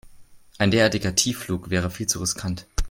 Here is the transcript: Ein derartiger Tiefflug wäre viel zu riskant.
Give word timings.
Ein 0.57 0.71
derartiger 0.71 1.13
Tiefflug 1.13 1.69
wäre 1.69 1.91
viel 1.91 2.07
zu 2.07 2.19
riskant. 2.21 2.65